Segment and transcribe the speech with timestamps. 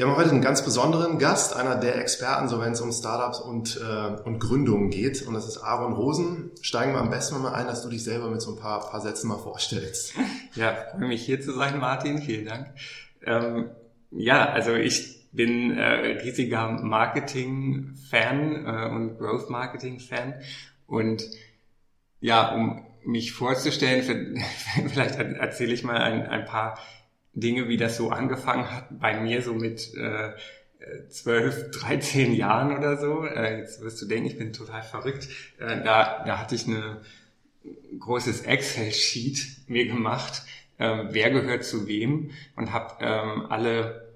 [0.00, 3.38] Wir haben heute einen ganz besonderen Gast, einer der Experten, so wenn es um Startups
[3.38, 5.20] und, äh, und Gründungen geht.
[5.20, 6.52] Und das ist Aaron Rosen.
[6.62, 9.02] Steigen wir am besten mal ein, dass du dich selber mit so ein paar, paar
[9.02, 10.14] Sätzen mal vorstellst.
[10.54, 12.22] Ja, freue mich hier zu sein, Martin.
[12.22, 12.68] Vielen Dank.
[13.26, 13.72] Ähm,
[14.10, 20.32] ja, also ich bin äh, riesiger Marketing-Fan äh, und Growth-Marketing-Fan.
[20.86, 21.24] Und
[22.20, 24.42] ja, um mich vorzustellen,
[24.88, 26.78] vielleicht erzähle ich mal ein, ein paar
[27.32, 30.32] Dinge, wie das so angefangen hat, bei mir so mit äh,
[31.08, 33.24] 12, 13 Jahren oder so.
[33.24, 35.28] Äh, jetzt wirst du denken, ich bin total verrückt.
[35.58, 37.00] Äh, da, da hatte ich eine
[37.98, 40.42] großes Excel-Sheet mir gemacht,
[40.78, 44.08] äh, wer gehört zu wem und habe ähm, alle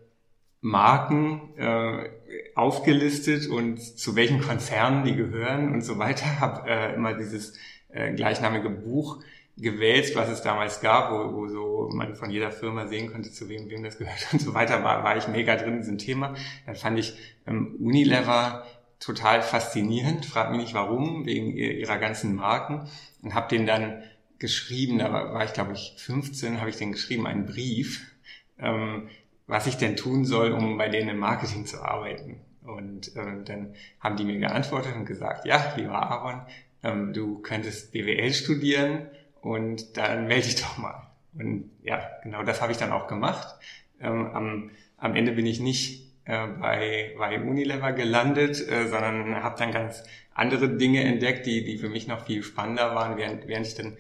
[0.61, 2.09] Marken äh,
[2.55, 6.41] aufgelistet und zu welchen Konzernen die gehören und so weiter.
[6.41, 7.55] Habe äh, immer dieses
[7.91, 9.23] äh, gleichnamige Buch
[9.57, 13.49] gewälzt, was es damals gab, wo, wo so man von jeder Firma sehen konnte, zu
[13.49, 16.35] wem, wem das gehört und so weiter, war, war ich mega drin in diesem Thema.
[16.67, 17.15] Dann fand ich
[17.47, 18.65] ähm, Unilever
[18.99, 22.89] total faszinierend, frag mich nicht warum, wegen ihrer ganzen Marken
[23.23, 24.03] und habe den dann
[24.39, 28.11] geschrieben, da war, ich glaube ich 15, habe ich den geschrieben, einen Brief,
[28.59, 29.09] ähm,
[29.47, 32.41] was ich denn tun soll, um bei denen im Marketing zu arbeiten.
[32.63, 36.43] Und ähm, dann haben die mir geantwortet und gesagt, ja, lieber Aaron,
[36.83, 39.11] ähm, du könntest BWL studieren
[39.45, 41.07] und dann melde dich doch mal.
[41.35, 43.57] Und ja, genau das habe ich dann auch gemacht.
[44.01, 49.59] Ähm, am, am Ende bin ich nicht äh, bei, bei Unilever gelandet, äh, sondern habe
[49.59, 53.19] dann ganz andere Dinge entdeckt, die, die für mich noch viel spannender waren.
[53.19, 53.99] Während, während ich dann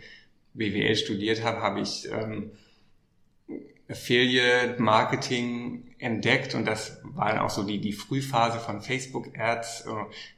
[0.54, 2.52] BWL studiert habe, habe ich ähm,
[3.86, 9.82] Affiliate Marketing entdeckt und das war dann auch so die, die Frühphase von Facebook Ads.
[9.82, 9.90] Äh,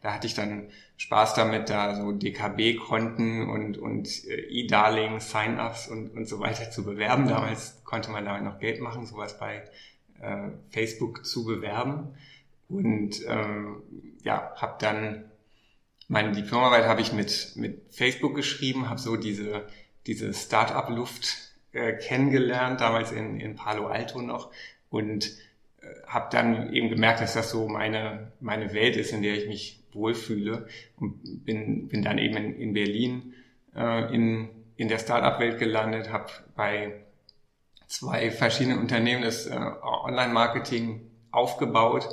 [0.03, 0.69] da hatte ich dann
[0.99, 6.85] Spaß damit, da so DKB-Konten und, und äh, E-Darling, Sign-ups und, und so weiter zu
[6.85, 7.29] bewerben.
[7.29, 9.65] Damals konnte man damit noch Geld machen, sowas bei
[10.21, 12.15] äh, Facebook zu bewerben.
[12.69, 13.83] Und ähm,
[14.23, 15.25] ja, habe dann
[16.09, 19.67] meine Diplomarbeit habe ich mit, mit Facebook geschrieben, habe so diese,
[20.07, 24.53] diese Start-up-Luft äh, kennengelernt, damals in, in Palo Alto noch
[24.89, 25.31] und
[26.07, 29.85] habe dann eben gemerkt, dass das so meine, meine Welt ist, in der ich mich
[29.93, 30.67] wohlfühle
[30.99, 33.35] und bin, bin dann eben in, in Berlin
[33.75, 37.01] äh, in, in der Startup-Welt gelandet, habe bei
[37.87, 42.09] zwei verschiedenen Unternehmen das äh, Online-Marketing aufgebaut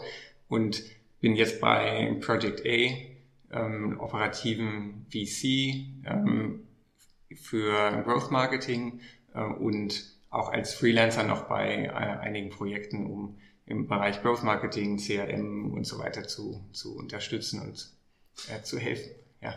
[0.48, 0.84] und
[1.20, 6.68] bin jetzt bei Project A, ähm, operativen VC ähm,
[7.36, 9.00] für Growth Marketing
[9.34, 14.97] äh, und auch als Freelancer noch bei äh, einigen Projekten, um im Bereich Growth Marketing,
[14.97, 17.91] CRM und so weiter zu, zu unterstützen und
[18.50, 19.12] äh, zu helfen.
[19.41, 19.53] Ja.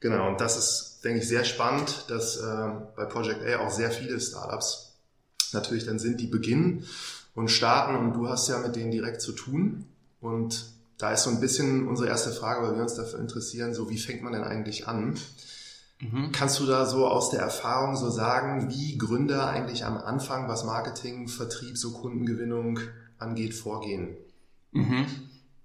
[0.00, 3.90] Genau, und das ist, denke ich, sehr spannend, dass äh, bei Project A auch sehr
[3.90, 4.96] viele Startups
[5.52, 6.84] natürlich dann sind, die beginnen
[7.34, 9.86] und starten und du hast ja mit denen direkt zu tun.
[10.20, 10.66] Und
[10.98, 13.98] da ist so ein bisschen unsere erste Frage, weil wir uns dafür interessieren, so wie
[13.98, 15.18] fängt man denn eigentlich an?
[16.00, 16.32] Mhm.
[16.32, 20.64] Kannst du da so aus der Erfahrung so sagen, wie Gründer eigentlich am Anfang, was
[20.64, 22.80] Marketing, Vertrieb, so Kundengewinnung
[23.22, 24.16] angeht, vorgehen?
[24.72, 25.06] Mhm.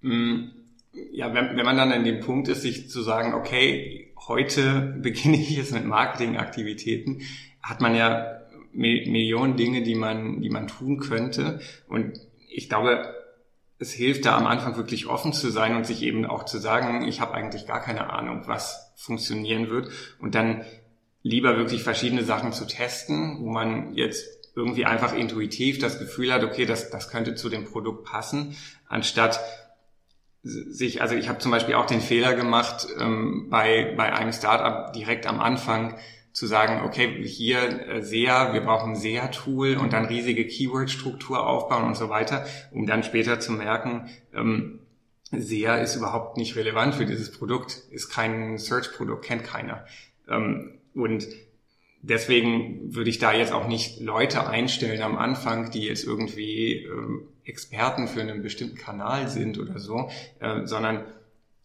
[0.00, 0.50] Mm,
[1.12, 5.36] ja, wenn, wenn man dann an dem Punkt ist, sich zu sagen, okay, heute beginne
[5.36, 7.22] ich jetzt mit Marketingaktivitäten,
[7.62, 8.38] hat man ja
[8.72, 11.60] Millionen Dinge, die man, die man tun könnte.
[11.88, 13.14] Und ich glaube,
[13.78, 17.06] es hilft da am Anfang wirklich offen zu sein und sich eben auch zu sagen,
[17.06, 19.90] ich habe eigentlich gar keine Ahnung, was funktionieren wird.
[20.20, 20.64] Und dann
[21.22, 26.44] lieber wirklich verschiedene Sachen zu testen, wo man jetzt irgendwie einfach intuitiv das Gefühl hat,
[26.44, 28.56] okay, das, das könnte zu dem Produkt passen,
[28.88, 29.40] anstatt
[30.42, 34.92] sich, also ich habe zum Beispiel auch den Fehler gemacht, ähm, bei, bei einem Startup
[34.92, 35.96] direkt am Anfang
[36.32, 41.84] zu sagen, okay, hier äh, SEA, wir brauchen ein SEA-Tool und dann riesige Keyword-Struktur aufbauen
[41.84, 44.80] und so weiter, um dann später zu merken, ähm,
[45.32, 49.84] SEA ist überhaupt nicht relevant für dieses Produkt, ist kein Search-Produkt, kennt keiner.
[50.28, 51.26] Ähm, und
[52.02, 57.28] deswegen würde ich da jetzt auch nicht Leute einstellen am Anfang, die jetzt irgendwie ähm,
[57.44, 60.10] Experten für einen bestimmten Kanal sind oder so,
[60.40, 61.04] äh, sondern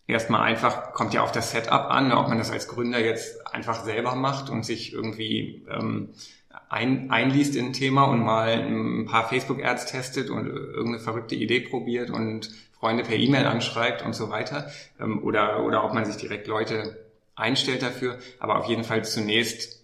[0.07, 3.83] erstmal einfach, kommt ja auf das Setup an, ob man das als Gründer jetzt einfach
[3.83, 6.09] selber macht und sich irgendwie ähm,
[6.69, 11.62] ein, einliest in ein Thema und mal ein paar Facebook-Ads testet und irgendeine verrückte Idee
[11.62, 14.71] probiert und Freunde per E-Mail anschreibt und so weiter.
[15.00, 17.06] Ähm, oder, oder ob man sich direkt Leute
[17.36, 18.18] einstellt dafür.
[18.39, 19.82] Aber auf jeden Fall zunächst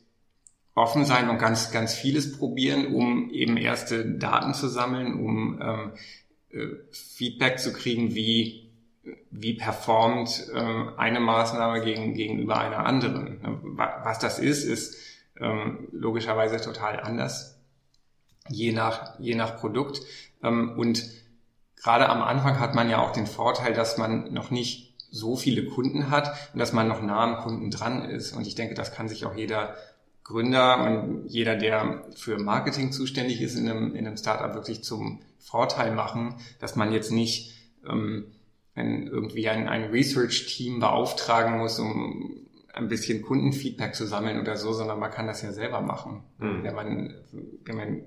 [0.75, 5.91] offen sein und ganz, ganz vieles probieren, um eben erste Daten zu sammeln, um ähm,
[6.51, 8.71] äh, Feedback zu kriegen, wie,
[9.29, 13.39] wie performt äh, eine Maßnahme gegen, gegenüber einer anderen.
[13.77, 14.97] Was das ist, ist
[15.39, 17.59] ähm, logischerweise total anders,
[18.47, 20.01] je nach, je nach Produkt.
[20.43, 21.03] Ähm, und
[21.75, 25.65] gerade am Anfang hat man ja auch den Vorteil, dass man noch nicht so viele
[25.65, 28.35] Kunden hat und dass man noch nah am Kunden dran ist.
[28.35, 29.75] Und ich denke, das kann sich auch jeder
[30.29, 35.21] Gründer und jeder, der für Marketing zuständig ist in einem, in einem Startup, wirklich zum
[35.39, 38.27] Vorteil machen, dass man jetzt nicht ähm,
[38.75, 44.71] ein, irgendwie ein, ein Research-Team beauftragen muss, um ein bisschen Kundenfeedback zu sammeln oder so,
[44.71, 46.23] sondern man kann das ja selber machen.
[46.37, 46.63] Mhm.
[46.63, 47.15] Wenn man,
[47.65, 48.01] wenn man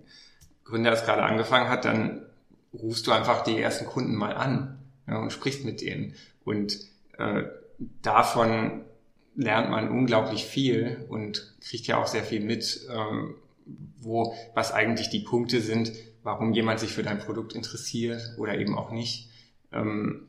[0.62, 2.24] Gründer es gerade angefangen hat, dann
[2.72, 4.78] rufst du einfach die ersten Kunden mal an
[5.08, 6.14] ja, und sprichst mit denen.
[6.44, 6.78] Und
[7.18, 7.42] äh,
[8.00, 8.84] davon
[9.34, 13.34] lernt man unglaublich viel und kriegt ja auch sehr viel mit, ähm,
[14.00, 15.92] wo, was eigentlich die Punkte sind,
[16.22, 19.30] warum jemand sich für dein Produkt interessiert oder eben auch nicht.
[19.72, 20.28] Ähm,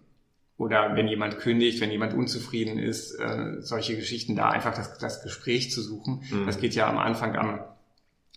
[0.57, 5.23] oder wenn jemand kündigt, wenn jemand unzufrieden ist, äh, solche Geschichten, da einfach das, das
[5.23, 6.23] Gespräch zu suchen.
[6.29, 6.45] Mhm.
[6.45, 7.59] Das geht ja am Anfang am,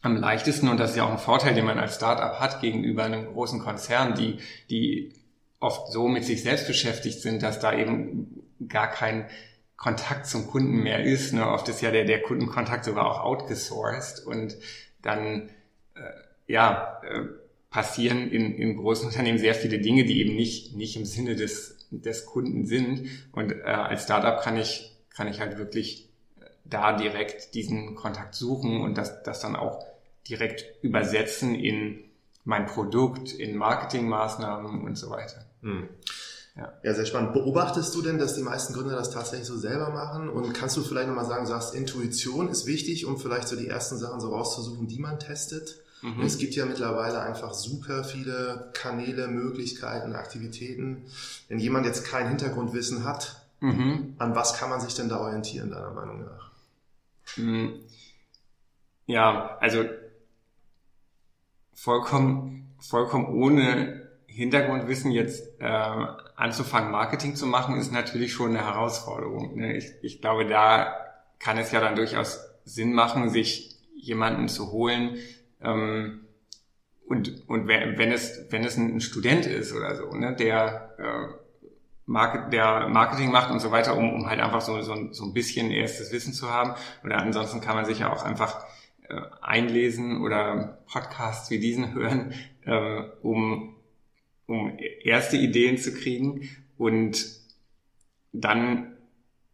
[0.03, 3.05] am leichtesten und das ist ja auch ein Vorteil, den man als Startup hat gegenüber
[3.05, 4.39] einem großen Konzern, die,
[4.71, 5.13] die
[5.61, 9.27] oft so mit sich selbst beschäftigt sind, dass da eben gar kein
[9.77, 11.33] Kontakt zum Kunden mehr ist.
[11.33, 11.49] Ne?
[11.49, 14.57] Oft ist ja der, der Kundenkontakt sogar auch outgesourced und
[15.03, 15.51] dann
[15.95, 16.01] äh,
[16.47, 17.27] ja äh,
[17.71, 21.77] passieren in, in großen Unternehmen sehr viele Dinge, die eben nicht, nicht im Sinne des
[21.91, 23.09] des Kunden sind.
[23.33, 26.09] Und äh, als Startup kann ich, kann ich halt wirklich
[26.41, 29.85] äh, da direkt diesen Kontakt suchen und das, das dann auch
[30.29, 32.05] direkt übersetzen in
[32.45, 35.47] mein Produkt, in Marketingmaßnahmen und so weiter.
[35.63, 35.89] Hm.
[36.57, 36.73] Ja.
[36.83, 37.35] ja, sehr spannend.
[37.35, 40.31] Beobachtest du denn, dass die meisten Gründer das tatsächlich so selber machen?
[40.31, 43.69] Und kannst du vielleicht nochmal sagen, du sagst, Intuition ist wichtig, um vielleicht so die
[43.69, 45.83] ersten Sachen so rauszusuchen, die man testet?
[46.01, 46.23] Mhm.
[46.23, 51.05] Es gibt ja mittlerweile einfach super viele Kanäle, Möglichkeiten, Aktivitäten.
[51.49, 54.15] Wenn jemand jetzt kein Hintergrundwissen hat, mhm.
[54.19, 56.51] an was kann man sich denn da orientieren, deiner Meinung nach?
[57.37, 57.81] Mhm.
[59.05, 59.85] Ja, also
[61.75, 64.06] vollkommen, vollkommen ohne
[64.37, 65.67] Hintergrundwissen jetzt äh,
[66.37, 69.57] anzufangen, Marketing zu machen, ist natürlich schon eine Herausforderung.
[69.57, 69.77] Ne?
[69.77, 70.95] Ich, ich glaube, da
[71.39, 75.17] kann es ja dann durchaus Sinn machen, sich jemanden zu holen,
[75.61, 76.21] ähm,
[77.09, 81.35] und, und wenn es, wenn es ein Student ist oder so, ne, der, äh,
[82.07, 85.35] Market, der Marketing macht und so weiter, um, um halt einfach so, so, so ein
[85.35, 86.75] bisschen erstes Wissen zu haben.
[87.05, 88.65] Oder ansonsten kann man sich ja auch einfach
[89.09, 92.33] äh, einlesen oder Podcasts wie diesen hören,
[92.65, 93.76] äh, um,
[94.47, 96.49] um erste Ideen zu kriegen.
[96.79, 97.25] Und
[98.33, 98.97] dann,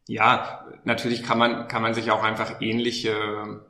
[0.07, 3.63] ja, natürlich kann man, kann man sich auch einfach ähnliche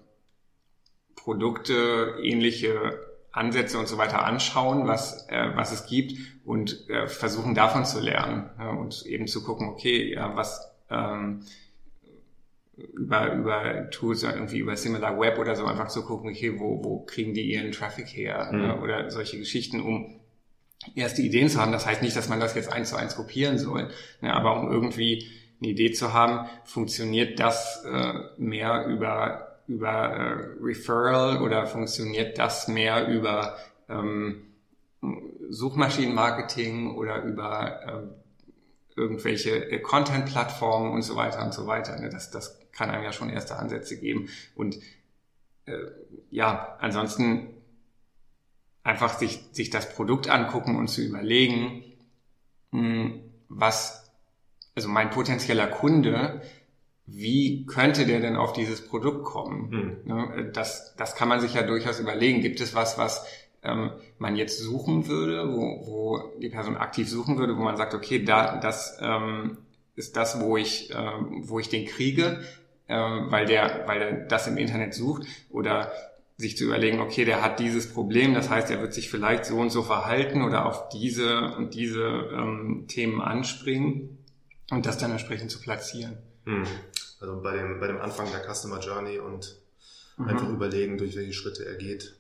[1.15, 2.99] Produkte, ähnliche
[3.31, 8.01] Ansätze und so weiter anschauen, was, äh, was es gibt und äh, versuchen davon zu
[8.01, 11.43] lernen ja, und eben zu gucken, okay, ja, was ähm,
[12.77, 17.01] über, über Tools irgendwie über Similar Web oder so einfach zu gucken, okay, wo, wo
[17.05, 18.65] kriegen die ihren Traffic her mhm.
[18.65, 20.21] ja, oder solche Geschichten, um
[20.95, 21.73] erste Ideen zu haben.
[21.73, 24.71] Das heißt nicht, dass man das jetzt eins zu eins kopieren soll, ne, aber um
[24.71, 32.39] irgendwie eine Idee zu haben, funktioniert das äh, mehr über über äh, Referral oder funktioniert
[32.39, 33.57] das mehr über
[33.89, 34.53] ähm,
[35.49, 41.99] Suchmaschinenmarketing oder über äh, irgendwelche äh, Content-Plattformen und so weiter und so weiter.
[42.01, 42.09] Ne?
[42.09, 44.29] Das, das kann einem ja schon erste Ansätze geben.
[44.55, 44.79] Und
[45.67, 45.79] äh,
[46.31, 47.49] ja, ansonsten
[48.85, 51.85] einfach sich, sich das Produkt angucken und zu überlegen,
[52.73, 54.11] hm, was,
[54.75, 56.43] also mein potenzieller Kunde,
[57.07, 60.03] wie könnte der denn auf dieses Produkt kommen?
[60.05, 60.53] Hm.
[60.53, 62.41] Das, das kann man sich ja durchaus überlegen.
[62.41, 63.27] Gibt es was, was
[63.63, 67.95] ähm, man jetzt suchen würde, wo, wo die Person aktiv suchen würde, wo man sagt,
[67.95, 69.59] okay, da, das ähm,
[69.95, 72.41] ist das, wo ich, ähm, wo ich den kriege,
[72.89, 75.93] ähm, weil der, weil der das im Internet sucht oder
[76.43, 79.57] sich zu überlegen, okay, der hat dieses Problem, das heißt, er wird sich vielleicht so
[79.59, 84.19] und so verhalten oder auf diese und diese ähm, Themen anspringen
[84.71, 86.19] und das dann entsprechend zu platzieren.
[86.45, 86.65] Hm.
[87.21, 89.57] Also bei dem, bei dem Anfang der Customer Journey und
[90.17, 90.29] mhm.
[90.29, 92.17] einfach überlegen, durch welche Schritte er geht.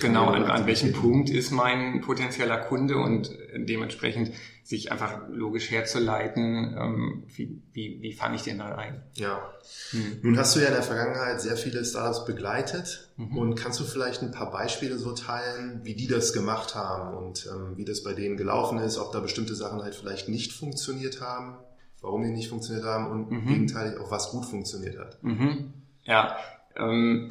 [0.00, 4.32] Genau, an, an welchem Punkt ist mein potenzieller Kunde und dementsprechend
[4.64, 9.02] sich einfach logisch herzuleiten, ähm, wie, wie, wie fange ich den da rein?
[9.14, 9.52] Ja.
[9.90, 10.20] Hm.
[10.22, 13.36] Nun hast du ja in der Vergangenheit sehr viele Startups begleitet mhm.
[13.36, 17.48] und kannst du vielleicht ein paar Beispiele so teilen, wie die das gemacht haben und
[17.52, 21.20] ähm, wie das bei denen gelaufen ist, ob da bestimmte Sachen halt vielleicht nicht funktioniert
[21.20, 21.56] haben,
[22.00, 23.46] warum die nicht funktioniert haben und mhm.
[23.46, 25.22] gegenteilig auch was gut funktioniert hat.
[25.22, 25.72] Mhm.
[26.04, 26.36] Ja,
[26.76, 27.30] ähm,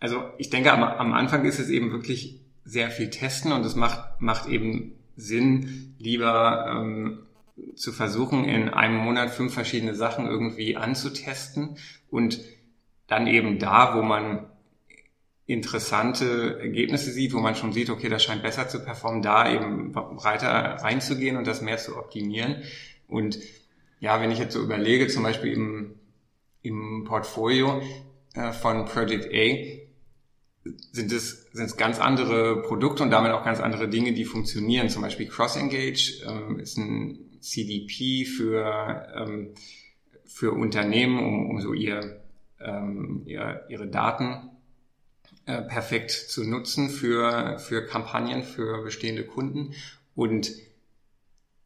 [0.00, 3.76] also ich denke, am, am Anfang ist es eben wirklich sehr viel testen und es
[3.76, 7.26] macht, macht eben Sinn, lieber ähm,
[7.74, 11.78] zu versuchen, in einem Monat fünf verschiedene Sachen irgendwie anzutesten
[12.10, 12.40] und
[13.06, 14.46] dann eben da, wo man
[15.46, 19.92] interessante Ergebnisse sieht, wo man schon sieht, okay, das scheint besser zu performen, da eben
[19.92, 22.62] breiter reinzugehen und das mehr zu optimieren.
[23.06, 23.38] Und
[24.00, 25.94] ja, wenn ich jetzt so überlege, zum Beispiel im,
[26.62, 27.80] im Portfolio
[28.34, 29.85] äh, von Project A,
[30.92, 34.88] sind es, sind es ganz andere Produkte und damit auch ganz andere Dinge, die funktionieren.
[34.88, 39.54] Zum Beispiel CrossEngage ähm, ist ein CDP für, ähm,
[40.24, 42.20] für Unternehmen, um, um so ihr,
[42.60, 44.50] ähm, ihr, ihre Daten
[45.46, 49.74] äh, perfekt zu nutzen für, für Kampagnen, für bestehende Kunden.
[50.14, 50.50] Und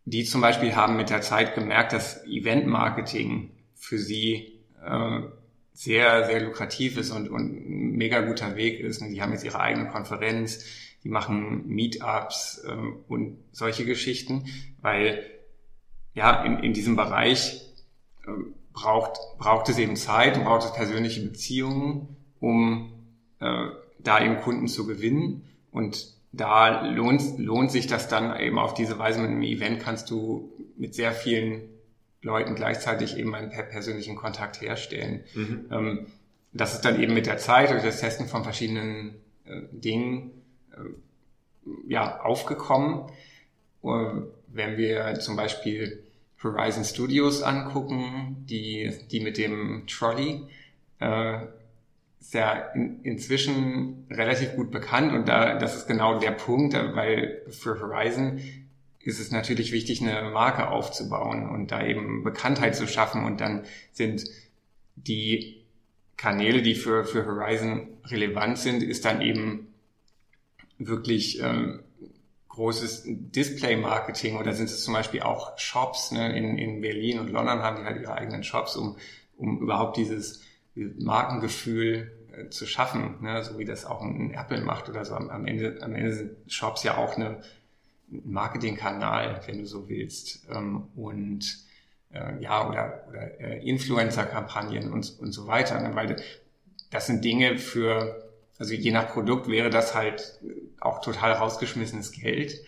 [0.05, 5.21] die zum Beispiel haben mit der Zeit gemerkt, dass Event-Marketing für sie äh,
[5.73, 9.01] sehr, sehr lukrativ ist und, und ein mega guter Weg ist.
[9.01, 10.65] Die haben jetzt ihre eigene Konferenz,
[11.03, 14.47] die machen Meetups ähm, und solche Geschichten,
[14.81, 15.25] weil
[16.15, 17.73] ja, in, in diesem Bereich
[18.27, 18.31] äh,
[18.73, 22.93] braucht, braucht es eben Zeit und braucht es persönliche Beziehungen, um
[23.41, 23.67] äh,
[23.99, 25.49] da eben Kunden zu gewinnen.
[25.71, 30.11] Und da lohnt, lohnt sich das dann eben auf diese Weise mit einem Event kannst
[30.11, 31.63] du mit sehr vielen
[32.23, 35.25] Leuten gleichzeitig eben einen persönlichen Kontakt herstellen.
[35.35, 35.67] Mhm.
[35.71, 36.07] Ähm,
[36.53, 40.33] das ist dann eben mit der Zeit durch das Testen von verschiedenen äh, Dingen
[40.73, 40.81] äh,
[41.89, 43.11] ja, aufgekommen.
[43.83, 46.03] Wenn wir zum Beispiel
[46.43, 50.43] Horizon Studios angucken, die, die mit dem Trolley,
[50.99, 51.39] äh,
[52.21, 57.43] ist ja in, inzwischen relativ gut bekannt und da, das ist genau der Punkt, weil
[57.49, 58.41] für Horizon
[59.03, 63.25] ist es natürlich wichtig, eine Marke aufzubauen und da eben Bekanntheit zu schaffen.
[63.25, 64.25] Und dann sind
[64.97, 65.65] die
[66.17, 69.73] Kanäle, die für, für Horizon relevant sind, ist dann eben
[70.79, 71.81] wirklich ähm,
[72.49, 76.37] großes Display-Marketing oder sind es zum Beispiel auch Shops ne?
[76.37, 78.97] in, in Berlin und London haben die halt ihre eigenen Shops, um,
[79.37, 80.43] um überhaupt dieses,
[80.75, 83.43] Markengefühl äh, zu schaffen, ne?
[83.43, 85.15] so wie das auch ein Apple macht oder so.
[85.15, 87.43] Am, am, Ende, am Ende sind Shops ja auch eine
[88.11, 90.49] Marketingkanal, wenn du so willst.
[90.51, 91.45] Ähm, und
[92.13, 95.81] äh, ja, oder, oder äh, Influencer-Kampagnen und, und so weiter.
[95.81, 95.95] Ne?
[95.95, 96.17] Weil
[96.91, 100.41] das sind Dinge für, also je nach Produkt wäre das halt
[100.81, 102.61] auch total rausgeschmissenes Geld.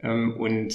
[0.00, 0.74] Ähm, und,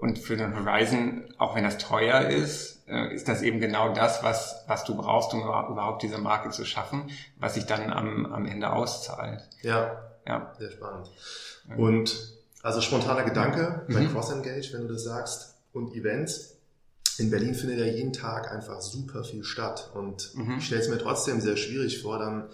[0.00, 4.22] und für den Horizon, auch wenn das teuer ist, äh, ist das eben genau das,
[4.22, 8.46] was, was du brauchst, um überhaupt diese Marke zu schaffen, was sich dann am, am
[8.46, 9.48] Ende auszahlt.
[9.62, 10.52] Ja, ja.
[10.58, 11.10] sehr spannend.
[11.76, 13.94] Und also spontaner Gedanke mhm.
[13.94, 16.56] bei CrossEngage, wenn du das sagst, und Events.
[17.18, 19.90] In Berlin findet ja jeden Tag einfach super viel statt.
[19.94, 20.56] Und mhm.
[20.58, 22.48] ich stelle es mir trotzdem sehr schwierig vor, dann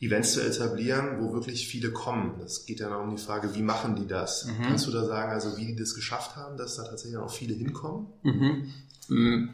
[0.00, 2.36] Events zu etablieren, wo wirklich viele kommen.
[2.40, 4.46] Das geht ja noch um die Frage, wie machen die das?
[4.46, 4.62] Mhm.
[4.62, 7.54] Kannst du da sagen, also wie die das geschafft haben, dass da tatsächlich auch viele
[7.54, 8.06] hinkommen?
[8.22, 8.72] Mhm.
[9.08, 9.48] mhm.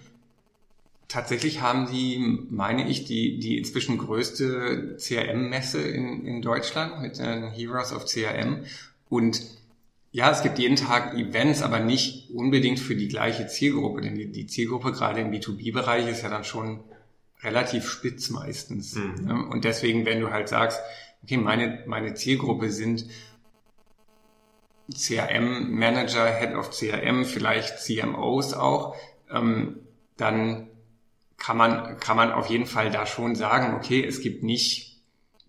[1.08, 7.52] Tatsächlich haben sie, meine ich, die, die inzwischen größte CRM-Messe in, in Deutschland mit den
[7.52, 8.64] Heroes of CRM.
[9.08, 9.40] Und
[10.16, 14.46] ja, es gibt jeden Tag Events, aber nicht unbedingt für die gleiche Zielgruppe, denn die,
[14.46, 16.82] Zielgruppe gerade im B2B-Bereich ist ja dann schon
[17.42, 18.94] relativ spitz meistens.
[18.94, 19.50] Mhm.
[19.50, 20.80] Und deswegen, wenn du halt sagst,
[21.22, 23.04] okay, meine, meine Zielgruppe sind
[24.90, 28.96] CRM-Manager, Head of CRM, vielleicht CMOs auch,
[29.30, 29.80] ähm,
[30.16, 30.68] dann
[31.36, 34.98] kann man, kann man auf jeden Fall da schon sagen, okay, es gibt nicht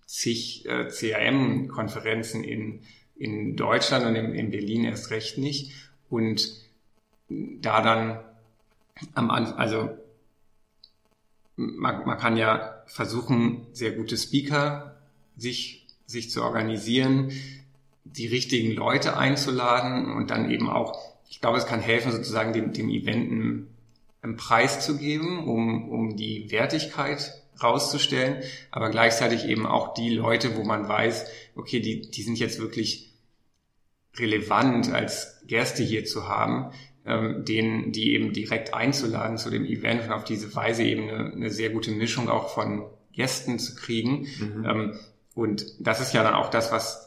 [0.06, 2.82] zig äh, CRM-Konferenzen in
[3.20, 5.74] in Deutschland und in, in Berlin erst recht nicht.
[6.10, 6.54] Und
[7.30, 8.20] da dann
[9.14, 9.90] am Anfang, also
[11.56, 14.96] man, man kann ja versuchen, sehr gute Speaker
[15.36, 17.32] sich, sich zu organisieren,
[18.04, 20.98] die richtigen Leute einzuladen und dann eben auch,
[21.30, 23.68] ich glaube, es kann helfen, sozusagen dem, dem Event einen,
[24.22, 30.56] einen Preis zu geben, um, um die Wertigkeit rauszustellen, aber gleichzeitig eben auch die Leute,
[30.56, 33.07] wo man weiß, okay, die, die sind jetzt wirklich
[34.20, 36.72] relevant als Gäste hier zu haben,
[37.06, 41.32] ähm, denen, die eben direkt einzuladen zu dem Event und auf diese Weise eben eine,
[41.32, 44.28] eine sehr gute Mischung auch von Gästen zu kriegen.
[44.40, 44.66] Mhm.
[44.66, 45.00] Ähm,
[45.34, 47.07] und das ist ja dann auch das, was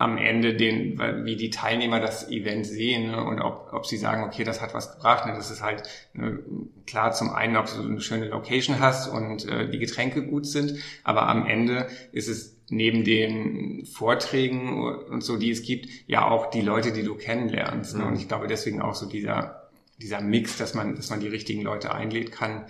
[0.00, 4.24] am Ende den, wie die Teilnehmer das Event sehen ne, und ob, ob sie sagen,
[4.24, 5.26] okay, das hat was gebracht.
[5.26, 5.82] Ne, das ist halt
[6.14, 6.38] ne,
[6.86, 10.78] klar zum einen, ob du eine schöne Location hast und äh, die Getränke gut sind,
[11.04, 16.48] aber am Ende ist es neben den Vorträgen und so, die es gibt, ja auch
[16.48, 17.98] die Leute, die du kennenlernst.
[17.98, 18.06] Ne?
[18.06, 19.68] Und ich glaube deswegen auch so dieser,
[20.00, 22.64] dieser Mix, dass man, dass man die richtigen Leute einlädt kann,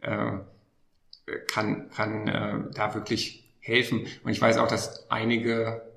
[0.00, 0.38] äh,
[1.46, 4.06] kann, kann äh, da wirklich helfen.
[4.24, 5.89] Und ich weiß auch, dass einige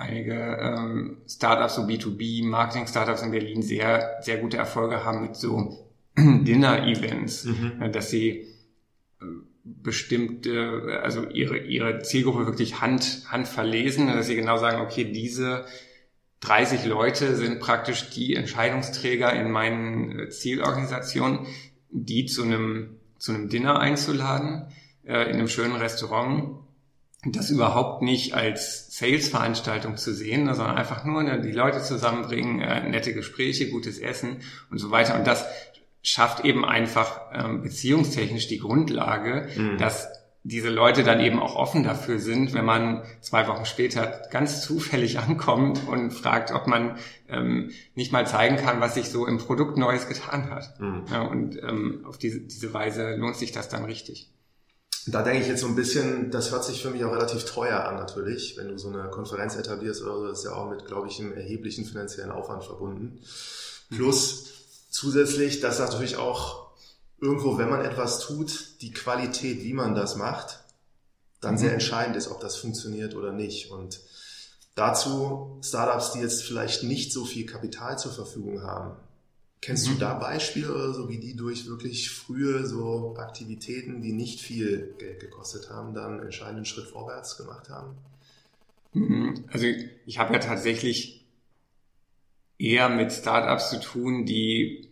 [0.00, 5.86] einige ähm, Startups, so B2B, Marketing-Startups in Berlin sehr, sehr gute Erfolge haben mit so
[6.18, 7.92] Dinner-Events, mhm.
[7.92, 8.46] dass sie
[9.20, 9.24] äh,
[9.62, 15.66] bestimmte, also ihre, ihre Zielgruppe wirklich hand, hand verlesen, dass sie genau sagen, okay, diese
[16.40, 21.46] 30 Leute sind praktisch die Entscheidungsträger in meinen äh, Zielorganisationen,
[21.90, 24.68] die zu einem, zu einem Dinner einzuladen,
[25.04, 26.60] äh, in einem schönen Restaurant
[27.24, 32.60] das überhaupt nicht als Sales-Veranstaltung zu sehen, ne, sondern einfach nur ne, die Leute zusammenbringen,
[32.60, 34.38] äh, nette Gespräche, gutes Essen
[34.70, 35.18] und so weiter.
[35.18, 35.44] Und das
[36.02, 39.76] schafft eben einfach ähm, beziehungstechnisch die Grundlage, mhm.
[39.76, 40.08] dass
[40.42, 45.18] diese Leute dann eben auch offen dafür sind, wenn man zwei Wochen später ganz zufällig
[45.28, 46.96] ankommt und fragt, ob man
[47.28, 50.80] ähm, nicht mal zeigen kann, was sich so im Produkt Neues getan hat.
[50.80, 51.04] Mhm.
[51.12, 54.30] Ja, und ähm, auf diese, diese Weise lohnt sich das dann richtig.
[55.06, 57.84] Da denke ich jetzt so ein bisschen, das hört sich für mich auch relativ teuer
[57.84, 60.84] an natürlich, wenn du so eine Konferenz etablierst oder so, das ist ja auch mit,
[60.84, 63.20] glaube ich, einem erheblichen finanziellen Aufwand verbunden.
[63.88, 64.44] Plus
[64.90, 66.70] zusätzlich, dass natürlich auch
[67.20, 70.60] irgendwo, wenn man etwas tut, die Qualität, wie man das macht,
[71.40, 71.58] dann mhm.
[71.58, 73.70] sehr entscheidend ist, ob das funktioniert oder nicht.
[73.70, 74.00] Und
[74.74, 78.96] dazu Startups, die jetzt vielleicht nicht so viel Kapital zur Verfügung haben,
[79.60, 79.94] Kennst mhm.
[79.94, 84.94] du da Beispiele oder so, wie die durch wirklich frühe so Aktivitäten, die nicht viel
[84.98, 87.96] Geld gekostet haben, dann einen entscheidenden Schritt vorwärts gemacht haben?
[88.94, 89.44] Mhm.
[89.52, 89.66] Also
[90.06, 91.26] ich habe ja tatsächlich
[92.58, 94.90] eher mit Startups zu tun, die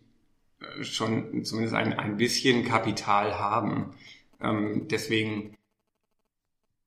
[0.61, 3.95] äh, schon zumindest ein, ein bisschen Kapital haben.
[4.41, 5.57] Ähm, deswegen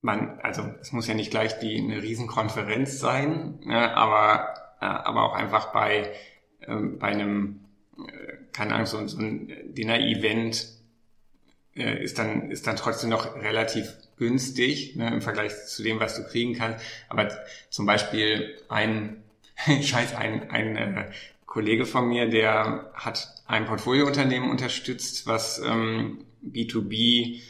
[0.01, 5.23] man, also es muss ja nicht gleich die eine Riesenkonferenz sein, ne, aber, äh, aber
[5.23, 6.11] auch einfach bei,
[6.61, 7.59] ähm, bei einem
[8.53, 10.67] keine Ahnung, so, so ein Dinner-Event
[11.75, 16.15] äh, ist dann, ist dann trotzdem noch relativ günstig ne, im Vergleich zu dem, was
[16.15, 16.83] du kriegen kannst.
[17.09, 17.29] Aber
[17.69, 19.23] zum Beispiel ein,
[19.67, 21.11] ich ein, ein äh,
[21.45, 27.41] Kollege von mir, der hat ein Portfoliounternehmen unterstützt, was ähm, B2B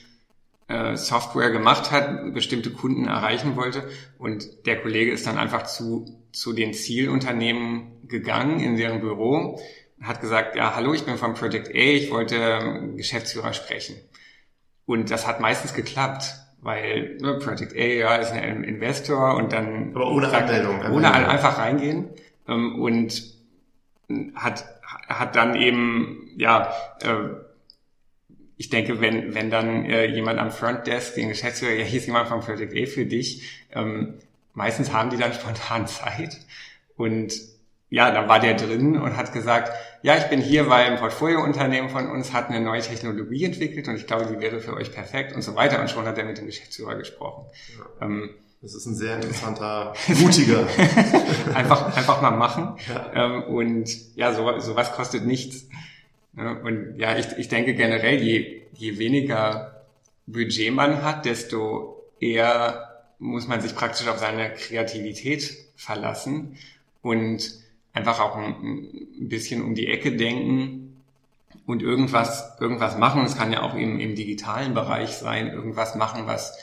[0.67, 3.89] äh, Software gemacht hat, bestimmte Kunden erreichen wollte.
[4.17, 9.59] Und der Kollege ist dann einfach zu, zu den Zielunternehmen gegangen in deren Büro
[10.01, 13.95] hat gesagt, ja, hallo, ich bin von Project A, ich wollte Geschäftsführer sprechen.
[14.85, 19.95] Und das hat meistens geklappt, weil ne, Project A ja, ist ein Investor und dann
[19.95, 20.91] Aber ohne sagt, Anmeldung.
[20.91, 22.09] Ohne einfach reingehen
[22.47, 23.23] ähm, und
[24.35, 24.65] hat,
[25.07, 27.35] hat dann eben, ja, äh,
[28.57, 32.27] ich denke, wenn, wenn dann äh, jemand am Frontdesk den Geschäftsführer, ja, hier ist jemand
[32.27, 34.15] von Project A für dich, ähm,
[34.53, 36.39] meistens haben die dann spontan Zeit
[36.95, 37.33] und
[37.91, 41.89] ja, da war der drin und hat gesagt, ja, ich bin hier, weil ein Portfoliounternehmen
[41.89, 45.35] von uns hat eine neue Technologie entwickelt und ich glaube, die wäre für euch perfekt
[45.35, 45.81] und so weiter.
[45.81, 47.45] Und schon hat er mit dem Geschäftsführer gesprochen.
[47.77, 48.05] Ja.
[48.05, 48.29] Ähm,
[48.61, 50.65] das ist ein sehr interessanter, mutiger.
[51.53, 52.77] einfach, einfach mal machen.
[52.87, 53.11] Ja.
[53.13, 55.67] Ähm, und ja, so, sowas kostet nichts.
[56.33, 59.83] Und ja, ich, ich denke generell, je, je weniger
[60.27, 66.55] Budget man hat, desto eher muss man sich praktisch auf seine Kreativität verlassen.
[67.01, 67.60] Und
[67.93, 71.01] einfach auch ein, ein bisschen um die Ecke denken
[71.65, 73.23] und irgendwas, irgendwas machen.
[73.25, 76.57] Es kann ja auch im, im digitalen Bereich sein, irgendwas machen, was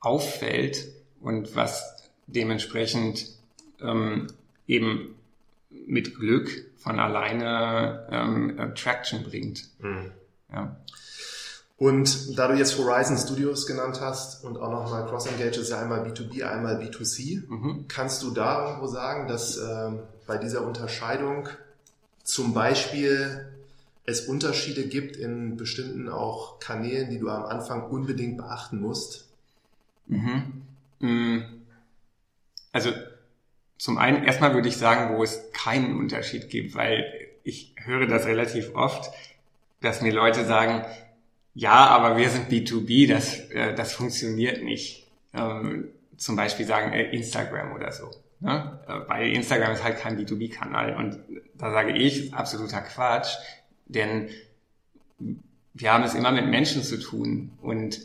[0.00, 0.88] auffällt
[1.20, 3.28] und was dementsprechend
[3.80, 4.28] ähm,
[4.66, 5.14] eben
[5.70, 9.68] mit Glück von alleine ähm, Traction bringt.
[9.78, 10.12] Mhm.
[10.52, 10.76] Ja.
[11.78, 15.80] Und da du jetzt Horizon Studios genannt hast und auch nochmal Cross Engage ist ja
[15.80, 17.84] einmal B2B, einmal B2C, mhm.
[17.86, 19.90] kannst du da irgendwo sagen, dass äh,
[20.26, 21.48] bei dieser Unterscheidung
[22.22, 23.46] zum Beispiel
[24.04, 29.28] es Unterschiede gibt in bestimmten auch Kanälen, die du am Anfang unbedingt beachten musst?
[30.06, 30.62] Mhm.
[31.00, 31.40] Mm.
[32.72, 32.92] Also
[33.78, 37.04] zum einen erstmal würde ich sagen, wo es keinen Unterschied gibt, weil
[37.42, 39.10] ich höre das relativ oft,
[39.80, 40.84] dass mir Leute sagen,
[41.54, 45.06] ja, aber wir sind B2B, das, äh, das funktioniert nicht.
[45.32, 48.10] Ähm, zum Beispiel sagen äh, Instagram oder so.
[48.40, 48.80] Ne?
[49.08, 51.18] Weil Instagram ist halt kein B2B-Kanal und
[51.54, 53.36] da sage ich, absoluter Quatsch,
[53.86, 54.28] denn
[55.74, 58.00] wir haben es immer mit Menschen zu tun und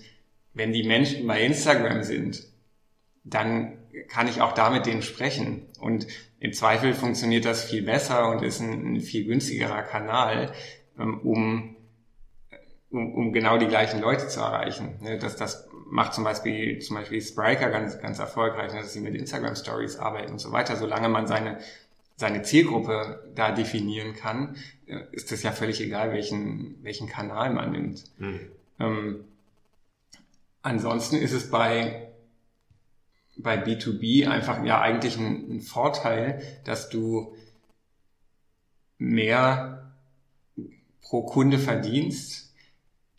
[0.54, 2.44] wenn die Menschen bei Instagram sind,
[3.24, 5.68] dann kann ich auch da mit denen sprechen.
[5.80, 6.08] Und
[6.40, 10.52] im Zweifel funktioniert das viel besser und ist ein, ein viel günstigerer Kanal,
[11.00, 11.76] ähm, um,
[12.92, 14.96] um, um genau die gleichen Leute zu erreichen.
[15.02, 19.02] Ne, das, das macht zum Beispiel, zum Beispiel Spriker ganz, ganz erfolgreich, ne, dass sie
[19.02, 20.76] mit Instagram Stories arbeiten und so weiter.
[20.76, 21.60] Solange man seine,
[22.16, 24.56] seine Zielgruppe da definieren kann,
[24.88, 28.04] äh, ist es ja völlig egal, welchen, welchen Kanal man nimmt.
[28.18, 28.40] Mhm.
[28.80, 29.26] Ähm,
[30.62, 32.08] ansonsten ist es bei
[33.38, 37.36] bei B2B einfach ja eigentlich ein, ein Vorteil, dass du
[38.98, 39.92] mehr
[41.02, 42.51] pro Kunde verdienst,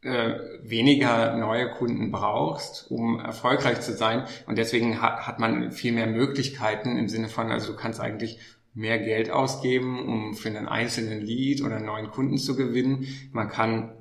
[0.03, 4.25] äh, weniger neue Kunden brauchst, um erfolgreich zu sein.
[4.47, 8.39] Und deswegen hat, hat man viel mehr Möglichkeiten im Sinne von, also du kannst eigentlich
[8.75, 13.07] mehr Geld ausgeben, um für einen einzelnen Lead oder einen neuen Kunden zu gewinnen.
[13.33, 13.93] Man kann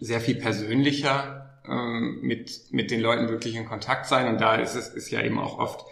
[0.00, 4.28] sehr viel persönlicher ähm, mit, mit den Leuten wirklich in Kontakt sein.
[4.28, 5.86] Und da ist es ist ja eben auch oft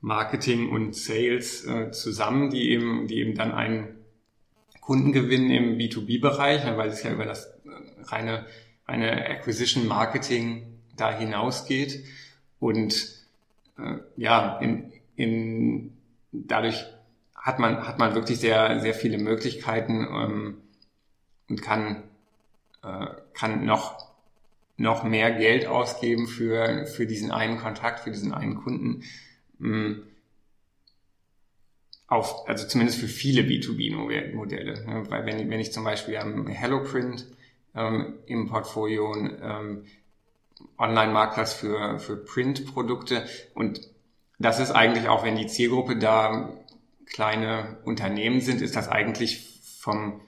[0.00, 3.98] Marketing und Sales äh, zusammen, die eben, die eben dann einen
[4.80, 7.70] Kunden gewinnen im B2B-Bereich, weil es ja über das äh,
[8.02, 8.46] reine,
[8.86, 12.04] reine Acquisition Marketing da hinausgeht.
[12.60, 12.94] Und
[13.78, 15.92] äh, ja, in, in,
[16.32, 16.84] dadurch
[17.34, 20.58] hat man, hat man wirklich sehr, sehr viele Möglichkeiten ähm,
[21.48, 22.04] und kann,
[22.82, 24.12] äh, kann noch
[24.76, 29.04] noch mehr Geld ausgeben für, für diesen einen Kontakt, für diesen einen Kunden.
[29.58, 29.92] Mm,
[32.08, 34.84] auf, also zumindest für viele B2B-Modelle.
[34.84, 35.04] Ne?
[35.08, 37.26] Weil wenn, wenn ich zum Beispiel am HelloPrint
[37.74, 39.84] ähm, im Portfolio ähm,
[40.78, 43.26] Online-Marktplatz für, für Print-Produkte.
[43.54, 43.80] Und
[44.38, 46.50] das ist eigentlich auch, wenn die Zielgruppe da
[47.06, 50.20] kleine Unternehmen sind, ist das eigentlich vom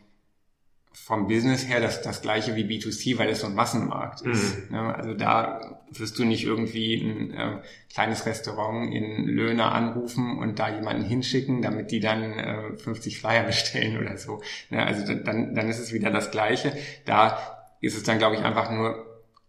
[0.94, 4.70] vom Business her das, das gleiche wie B2C, weil es so ein Massenmarkt ist.
[4.70, 4.76] Mhm.
[4.76, 10.74] Also da wirst du nicht irgendwie ein äh, kleines Restaurant in Löhne anrufen und da
[10.74, 14.40] jemanden hinschicken, damit die dann äh, 50 Flyer bestellen oder so.
[14.70, 16.76] Ja, also dann, dann ist es wieder das Gleiche.
[17.04, 17.38] Da
[17.80, 19.04] ist es dann, glaube ich, einfach nur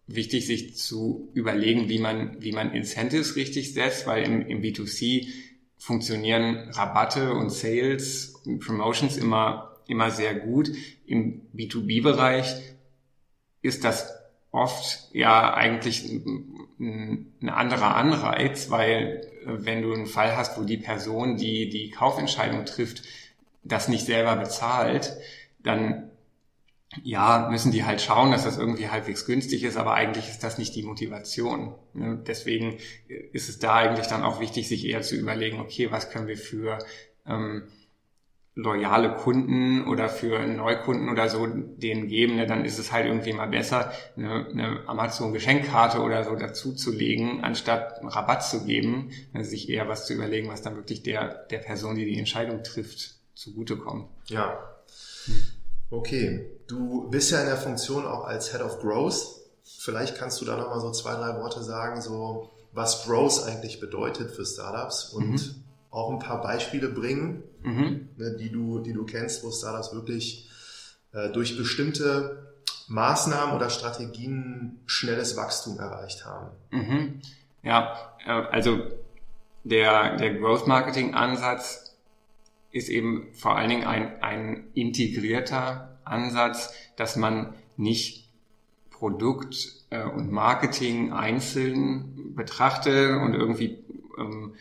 [0.08, 5.28] wichtig, sich zu überlegen, wie man, wie man Incentives richtig setzt, weil im, im B2C
[5.78, 10.72] funktionieren Rabatte und Sales und Promotions immer immer sehr gut.
[11.06, 12.56] Im B2B-Bereich
[13.62, 14.14] ist das
[14.52, 20.64] oft ja eigentlich ein, ein anderer Anreiz, weil äh, wenn du einen Fall hast, wo
[20.64, 23.04] die Person, die die Kaufentscheidung trifft,
[23.64, 25.18] das nicht selber bezahlt,
[25.62, 26.12] dann
[27.04, 30.58] ja, müssen die halt schauen, dass das irgendwie halbwegs günstig ist, aber eigentlich ist das
[30.58, 31.76] nicht die Motivation.
[31.94, 32.22] Ne?
[32.26, 32.78] Deswegen
[33.34, 36.38] ist es da eigentlich dann auch wichtig, sich eher zu überlegen, okay, was können wir
[36.38, 36.80] für
[37.28, 37.64] ähm,
[38.56, 43.34] loyale Kunden oder für Neukunden oder so denen geben, ne, dann ist es halt irgendwie
[43.34, 49.70] mal besser, eine, eine Amazon-Geschenkkarte oder so dazuzulegen, anstatt einen Rabatt zu geben, ne, sich
[49.70, 54.08] eher was zu überlegen, was dann wirklich der, der Person, die die Entscheidung trifft, zugutekommt.
[54.28, 54.58] Ja.
[55.90, 56.50] Okay.
[56.68, 59.42] Du bist ja in der Funktion auch als Head of Growth.
[59.64, 64.32] Vielleicht kannst du da nochmal so zwei, drei Worte sagen, so was Growth eigentlich bedeutet
[64.32, 65.65] für Startups und mhm
[65.96, 68.10] auch ein paar Beispiele bringen, mhm.
[68.18, 70.50] ne, die, du, die du kennst, wo Startups wirklich
[71.14, 72.54] äh, durch bestimmte
[72.88, 76.52] Maßnahmen oder Strategien schnelles Wachstum erreicht haben.
[76.72, 77.22] Mhm.
[77.64, 78.80] Ja, äh, also
[79.64, 81.96] der, der Growth Marketing Ansatz
[82.72, 88.30] ist eben vor allen Dingen ein, ein integrierter Ansatz, dass man nicht
[88.92, 89.56] Produkt
[89.92, 93.80] äh, und Marketing einzeln betrachtet und irgendwie
[94.18, 94.56] ähm,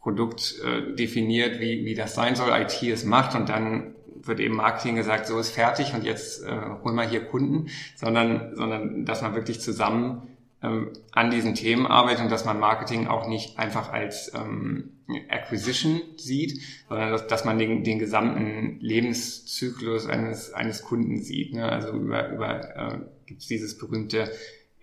[0.00, 4.56] Produkt äh, definiert, wie, wie das sein soll, IT es macht und dann wird eben
[4.56, 9.22] Marketing gesagt, so ist fertig und jetzt äh, holen wir hier Kunden, sondern, sondern dass
[9.22, 10.22] man wirklich zusammen
[10.62, 14.90] ähm, an diesen Themen arbeitet und dass man Marketing auch nicht einfach als ähm,
[15.28, 21.54] Acquisition sieht, sondern dass, dass man den, den gesamten Lebenszyklus eines, eines Kunden sieht.
[21.54, 21.64] Ne?
[21.70, 24.30] Also über, über äh, gibt es dieses berühmte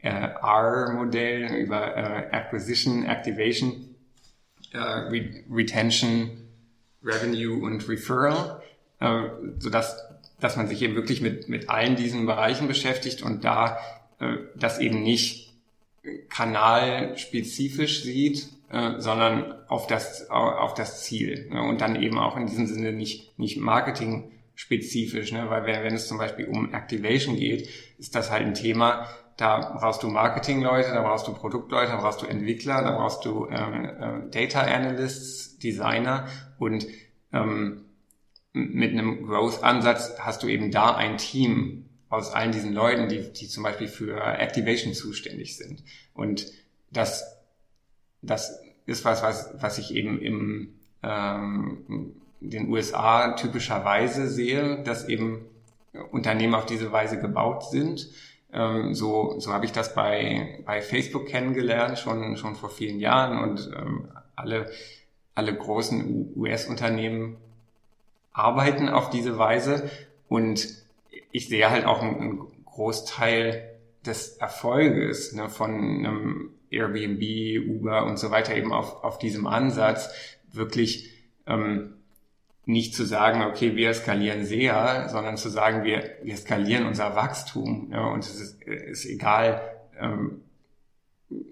[0.02, 3.87] äh, R-Modell, über äh, Acquisition, Activation
[4.78, 6.30] äh, Re Retention,
[7.04, 8.62] Revenue und Referral,
[9.00, 9.24] äh,
[9.60, 10.08] sodass
[10.40, 13.80] dass man sich eben wirklich mit, mit allen diesen Bereichen beschäftigt und da
[14.20, 15.54] äh, das eben nicht
[16.30, 21.50] kanalspezifisch sieht, äh, sondern auf das, auf das Ziel.
[21.52, 21.62] Ne?
[21.62, 25.50] Und dann eben auch in diesem Sinne nicht, nicht Marketing spezifisch, ne?
[25.50, 29.78] weil wenn, wenn es zum Beispiel um Activation geht, ist das halt ein Thema, da
[29.80, 33.86] brauchst du Marketingleute, da brauchst du Produktleute, da brauchst du Entwickler, da brauchst du ähm,
[33.86, 36.88] äh, Data Analysts, Designer und
[37.32, 37.86] ähm,
[38.54, 43.48] mit einem Growth-Ansatz hast du eben da ein Team aus allen diesen Leuten, die, die
[43.48, 45.84] zum Beispiel für Activation zuständig sind.
[46.14, 46.48] Und
[46.90, 47.38] das
[48.22, 50.74] das ist was, was, was ich eben im
[51.04, 55.46] ähm, den USA typischerweise sehe, dass eben
[56.12, 58.10] Unternehmen auf diese Weise gebaut sind.
[58.54, 63.40] Ähm, so so habe ich das bei, bei Facebook kennengelernt, schon, schon vor vielen Jahren.
[63.40, 64.70] Und ähm, alle,
[65.36, 67.38] alle großen US-Unternehmen
[68.32, 69.90] arbeiten auf diese Weise.
[70.30, 70.68] Und
[71.32, 78.18] ich sehe halt auch einen, einen Großteil des Erfolges ne, von einem Airbnb, Uber und
[78.18, 80.10] so weiter eben auf, auf diesem Ansatz
[80.52, 81.12] wirklich
[81.46, 81.97] ähm,
[82.68, 87.90] nicht zu sagen, okay, wir skalieren sehr, sondern zu sagen, wir, wir skalieren unser Wachstum.
[87.94, 89.62] Ja, und es ist, ist egal,
[89.98, 90.42] ähm,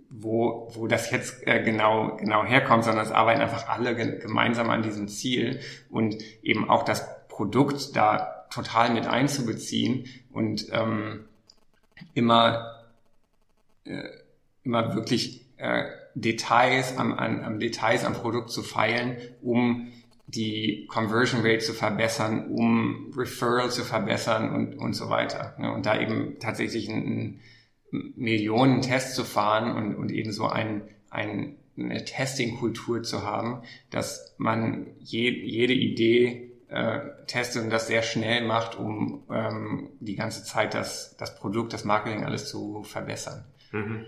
[0.10, 4.70] wo, wo das jetzt äh, genau, genau herkommt, sondern es arbeiten einfach alle ge gemeinsam
[4.70, 11.24] an diesem Ziel und eben auch das Produkt da total mit einzubeziehen und ähm,
[12.14, 12.84] immer,
[13.86, 14.04] äh,
[14.64, 19.94] immer wirklich äh, Details am, an, am Details am Produkt zu feilen, um
[20.36, 25.56] die Conversion Rate zu verbessern, um Referral zu verbessern und, und so weiter.
[25.58, 25.72] Ne?
[25.74, 27.06] Und da eben tatsächlich einen,
[27.92, 33.64] einen Millionen Tests zu fahren und, und eben so ein, ein, eine Testing-Kultur zu haben,
[33.90, 40.16] dass man je, jede Idee äh, testet und das sehr schnell macht, um ähm, die
[40.16, 43.46] ganze Zeit das, das Produkt, das Marketing alles zu verbessern.
[43.72, 44.06] Mhm.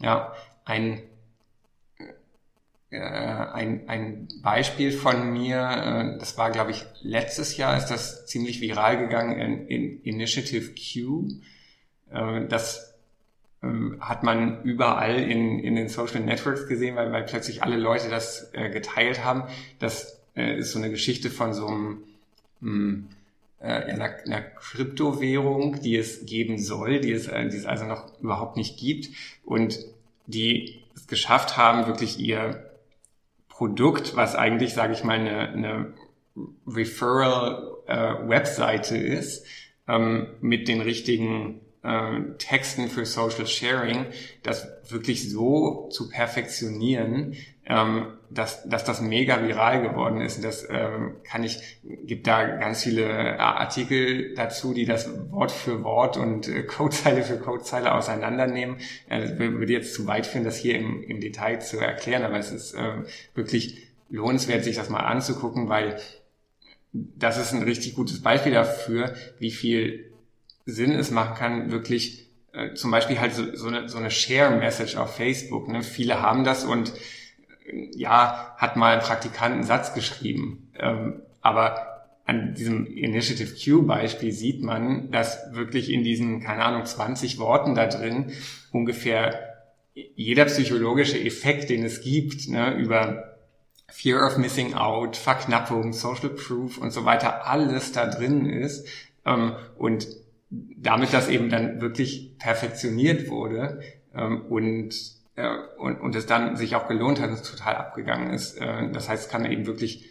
[0.00, 0.32] Ja,
[0.64, 1.02] ein
[2.90, 8.24] äh, ein, ein Beispiel von mir, äh, das war, glaube ich, letztes Jahr ist das
[8.24, 11.28] ziemlich viral gegangen in, in Initiative Q.
[12.10, 12.94] Äh, das
[13.62, 18.08] ähm, hat man überall in, in den Social Networks gesehen, weil, weil plötzlich alle Leute
[18.08, 19.44] das geteilt haben.
[19.80, 22.04] Das ist so eine Geschichte von so einem
[22.60, 23.08] hm,
[23.58, 28.78] einer, einer Kryptowährung, die es geben soll, die es, die es also noch überhaupt nicht
[28.78, 29.08] gibt
[29.44, 29.80] und
[30.28, 32.67] die es geschafft haben, wirklich ihr
[33.58, 35.92] Produkt, was eigentlich, sage ich mal, eine, eine
[36.68, 39.44] Referral-Webseite äh, ist,
[39.88, 44.06] ähm, mit den richtigen äh, Texten für Social Sharing,
[44.42, 47.36] das wirklich so zu perfektionieren,
[47.66, 50.42] ähm, dass, dass das mega viral geworden ist.
[50.42, 56.16] Das ähm, kann ich, gibt da ganz viele Artikel dazu, die das Wort für Wort
[56.16, 58.78] und äh, Codezeile für Codezeile auseinandernehmen.
[59.08, 62.50] Äh, würde jetzt zu weit führen, das hier im, im Detail zu erklären, aber es
[62.50, 65.98] ist äh, wirklich lohnenswert, sich das mal anzugucken, weil
[66.92, 70.10] das ist ein richtig gutes Beispiel dafür, wie viel
[70.68, 74.96] Sinn es machen kann, wirklich äh, zum Beispiel halt so, so eine, so eine Share-Message
[74.96, 75.68] auf Facebook.
[75.68, 75.82] Ne?
[75.82, 76.92] Viele haben das und
[77.94, 80.70] ja, hat mal ein Praktikant einen Satz geschrieben.
[80.78, 86.84] Ähm, aber an diesem Initiative Q Beispiel sieht man, dass wirklich in diesen, keine Ahnung,
[86.84, 88.32] 20 Worten da drin
[88.70, 89.56] ungefähr
[89.94, 93.38] jeder psychologische Effekt, den es gibt, ne, über
[93.90, 98.86] Fear of Missing Out, Verknappung, Social Proof und so weiter, alles da drin ist.
[99.24, 100.06] Ähm, und
[100.50, 103.80] damit das eben dann wirklich perfektioniert wurde
[104.14, 104.94] ähm, und
[105.38, 108.56] äh, und, und es dann sich auch gelohnt hat und es total abgegangen ist.
[108.58, 110.04] Äh, das heißt, es kann eben wirklich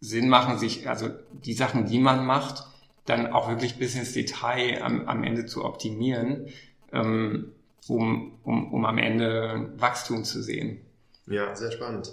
[0.00, 2.64] Sinn machen, sich, also die Sachen, die man macht,
[3.04, 6.48] dann auch wirklich bis ins Detail am, am Ende zu optimieren,
[6.92, 7.52] ähm,
[7.86, 10.80] um, um, um am Ende Wachstum zu sehen.
[11.26, 12.10] Ja, sehr spannend.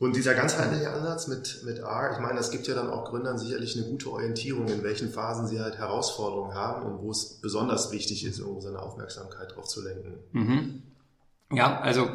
[0.00, 3.36] Und dieser ganzheitliche Ansatz mit, mit R, ich meine, es gibt ja dann auch Gründern
[3.36, 7.92] sicherlich eine gute Orientierung, in welchen Phasen sie halt Herausforderungen haben und wo es besonders
[7.92, 10.14] wichtig ist, irgendwo seine Aufmerksamkeit drauf zu lenken.
[10.32, 10.82] Mhm.
[11.52, 12.08] Ja, also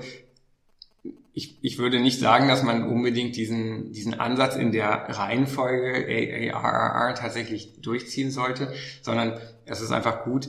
[1.33, 7.13] ich, ich würde nicht sagen, dass man unbedingt diesen, diesen Ansatz in der Reihenfolge AARR
[7.13, 10.47] tatsächlich durchziehen sollte, sondern es ist einfach gut,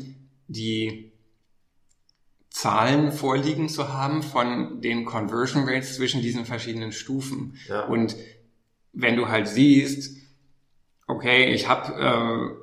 [0.49, 1.12] die
[2.56, 7.58] Zahlen vorliegen zu haben von den Conversion Rates zwischen diesen verschiedenen Stufen.
[7.68, 7.82] Ja.
[7.84, 8.16] Und
[8.94, 10.16] wenn du halt siehst,
[11.06, 12.56] okay, ich habe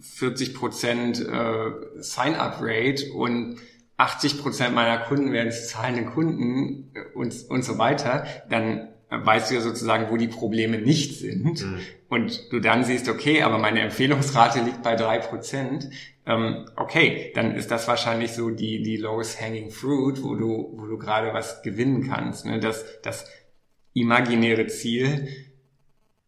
[0.00, 3.60] äh, 40 Prozent äh, Sign-up-Rate und
[3.98, 9.56] 80 Prozent meiner Kunden werden zahlende Kunden äh, und, und so weiter, dann weißt du
[9.56, 11.62] ja sozusagen, wo die Probleme nicht sind.
[11.62, 11.80] Mhm.
[12.08, 15.90] Und du dann siehst, okay, aber meine Empfehlungsrate liegt bei drei Prozent.
[16.26, 20.86] Ähm, okay, dann ist das wahrscheinlich so die, die lowest hanging fruit, wo du, wo
[20.86, 22.46] du gerade was gewinnen kannst.
[22.46, 22.60] Ne?
[22.60, 23.26] Das, das
[23.94, 25.28] imaginäre Ziel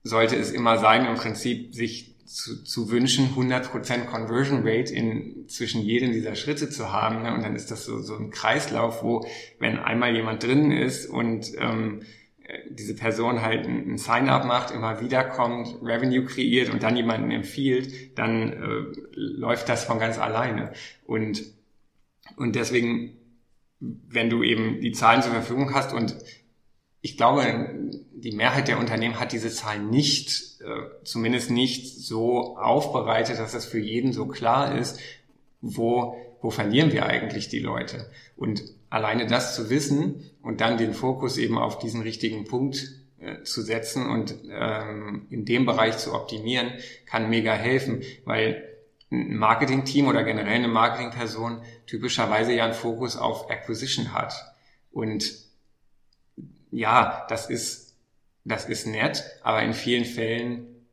[0.02, 5.82] sollte es immer sein, im Prinzip sich zu, zu wünschen, 100% Conversion Rate in zwischen
[5.82, 7.22] jedem dieser Schritte zu haben.
[7.22, 7.34] Ne?
[7.34, 9.24] Und dann ist das so, so ein Kreislauf, wo
[9.60, 12.02] wenn einmal jemand drin ist und ähm,
[12.70, 18.18] diese Person halt ein Sign-up macht, immer wieder kommt, Revenue kreiert und dann jemanden empfiehlt,
[18.18, 20.72] dann äh, läuft das von ganz alleine.
[21.04, 21.44] Und,
[22.36, 23.18] und deswegen
[23.82, 26.16] wenn du eben die Zahlen zur Verfügung hast und
[27.00, 33.40] ich glaube, die Mehrheit der Unternehmen hat diese Zahlen nicht, äh, zumindest nicht so aufbereitet,
[33.40, 35.00] dass das für jeden so klar ist,
[35.60, 38.10] wo, wo verlieren wir eigentlich die Leute.
[38.36, 42.88] Und alleine das zu wissen und dann den Fokus eben auf diesen richtigen Punkt
[43.20, 46.72] äh, zu setzen und ähm, in dem Bereich zu optimieren,
[47.06, 48.68] kann mega helfen, weil
[49.10, 54.34] ein Marketing-Team oder generell eine Marketing-Person typischerweise ja einen Fokus auf Acquisition hat.
[54.90, 55.32] Und
[56.70, 57.96] ja, das ist,
[58.44, 60.86] das ist nett, aber in vielen Fällen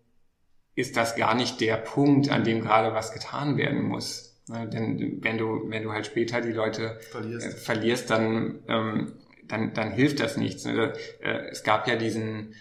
[0.75, 4.28] ist das gar nicht der Punkt, an dem gerade was getan werden muss.
[4.49, 9.13] Ne, denn wenn du, wenn du halt später die Leute verlierst, äh, verlierst dann, ähm,
[9.47, 10.65] dann, dann hilft das nichts.
[10.65, 10.93] Ne?
[11.21, 12.55] Äh, es gab ja diesen,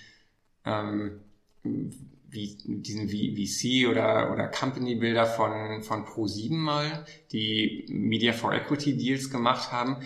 [0.67, 1.21] ähm,
[1.63, 9.31] wie, diesen VC oder, oder Company-Bilder von, von Pro7 mal, die Media for Equity Deals
[9.31, 9.97] gemacht haben.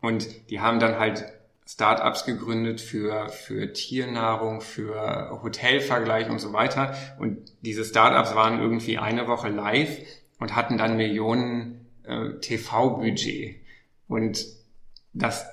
[0.00, 1.24] Und die haben dann halt
[1.66, 6.94] Startups gegründet für, für Tiernahrung, für Hotelvergleich und so weiter.
[7.18, 9.98] Und diese Startups waren irgendwie eine Woche live
[10.42, 13.60] und hatten dann Millionen äh, TV-Budget.
[14.08, 14.44] Und
[15.12, 15.46] das,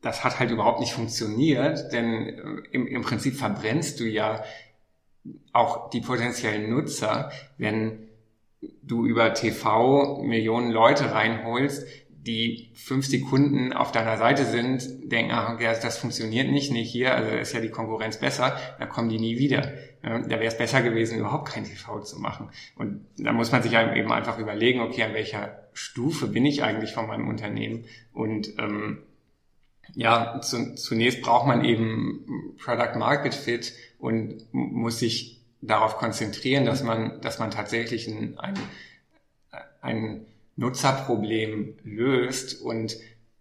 [0.00, 4.42] das hat halt überhaupt nicht funktioniert, denn äh, im, im Prinzip verbrennst du ja
[5.52, 8.08] auch die potenziellen Nutzer, wenn
[8.82, 11.86] du über TV Millionen Leute reinholst,
[12.26, 17.14] die fünf Sekunden auf deiner Seite sind, denken, ach, okay, das funktioniert nicht, nicht hier,
[17.14, 19.72] also ist ja die Konkurrenz besser, dann kommen die nie wieder.
[20.02, 22.50] Da wäre es besser gewesen, überhaupt kein TV zu machen.
[22.76, 26.92] Und da muss man sich eben einfach überlegen, okay, an welcher Stufe bin ich eigentlich
[26.92, 27.84] von meinem Unternehmen?
[28.12, 28.98] Und ähm,
[29.94, 36.82] ja, zu, zunächst braucht man eben Product Market Fit und muss sich darauf konzentrieren, dass
[36.82, 38.54] man, dass man tatsächlich ein, ein,
[39.80, 42.96] ein Nutzerproblem löst und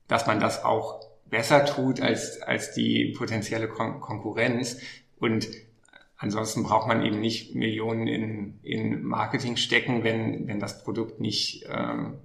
[0.08, 4.78] dass man das auch besser tut als, als die potenzielle Kon Konkurrenz.
[5.20, 5.48] Und
[6.18, 11.66] ansonsten braucht man eben nicht Millionen in, in Marketing stecken, wenn, wenn das Produkt nicht
[11.70, 12.16] ähm,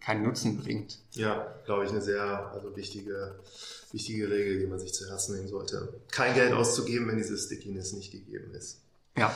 [0.00, 0.98] keinen Nutzen bringt.
[1.12, 3.40] Ja, glaube ich, eine sehr also wichtige,
[3.92, 5.94] wichtige Regel, die man sich zu Herzen nehmen sollte.
[6.12, 8.82] Kein Geld auszugeben, wenn diese Stickiness nicht gegeben ist.
[9.16, 9.34] Ja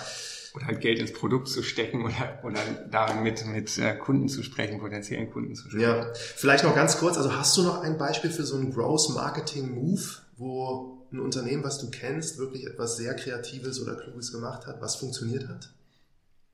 [0.55, 4.43] oder halt Geld ins Produkt zu stecken oder, oder darin mit, mit äh, Kunden zu
[4.43, 5.83] sprechen, potenziellen Kunden zu sprechen.
[5.83, 9.11] Ja, vielleicht noch ganz kurz, also hast du noch ein Beispiel für so einen Growth
[9.11, 10.03] Marketing Move,
[10.37, 14.97] wo ein Unternehmen, was du kennst, wirklich etwas sehr Kreatives oder Kluges gemacht hat, was
[14.97, 15.73] funktioniert hat?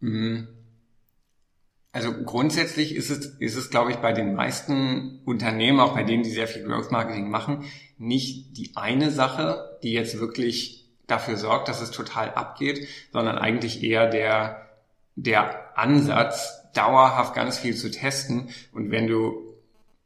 [0.00, 0.48] Mhm.
[1.92, 6.22] Also grundsätzlich ist es, ist es, glaube ich, bei den meisten Unternehmen, auch bei denen,
[6.22, 7.64] die sehr viel Growth Marketing machen,
[7.96, 13.82] nicht die eine Sache, die jetzt wirklich dafür sorgt, dass es total abgeht, sondern eigentlich
[13.82, 14.66] eher der,
[15.14, 18.50] der Ansatz, dauerhaft ganz viel zu testen.
[18.72, 19.54] Und wenn du,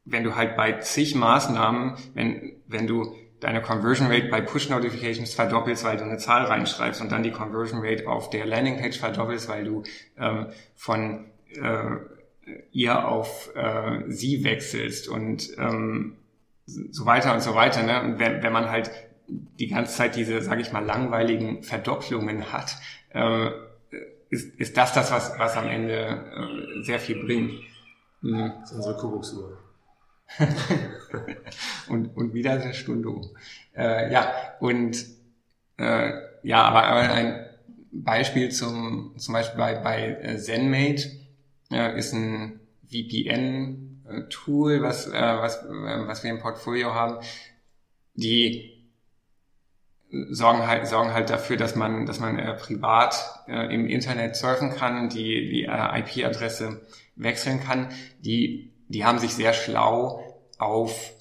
[0.04, 5.34] wenn du halt bei zig Maßnahmen, wenn, wenn du deine Conversion Rate bei Push Notifications
[5.34, 9.48] verdoppelst, weil du eine Zahl reinschreibst und dann die Conversion Rate auf der Landingpage verdoppelst,
[9.48, 9.82] weil du
[10.18, 11.96] ähm, von äh,
[12.70, 16.16] ihr auf äh, sie wechselst und ähm,
[16.66, 17.82] so weiter und so weiter.
[17.82, 18.02] Ne?
[18.02, 18.90] Und wenn, wenn man halt
[19.30, 22.76] die ganze Zeit diese, sage ich mal, langweiligen Verdopplungen hat,
[23.10, 23.50] äh,
[24.28, 27.52] ist, ist das das, was, was am Ende äh, sehr viel bringt.
[28.22, 28.52] Mhm.
[28.60, 29.58] Das ist unsere Kuckucksuhr.
[31.88, 33.34] und, und wieder der Stundo.
[33.76, 35.04] Äh, ja, und
[35.76, 36.12] äh,
[36.42, 37.46] ja, aber ein
[37.92, 41.10] Beispiel zum, zum Beispiel bei, bei äh, ZenMate
[41.72, 47.24] äh, ist ein VPN-Tool, was, äh, was, äh, was wir im Portfolio haben,
[48.14, 48.79] die
[50.10, 54.70] sorgen halt, sorgen halt dafür, dass man, dass man äh, privat äh, im Internet surfen
[54.70, 56.80] kann, die, die äh, IP-Adresse
[57.16, 57.88] wechseln kann.
[58.20, 60.24] Die, die haben sich sehr schlau
[60.58, 61.12] auf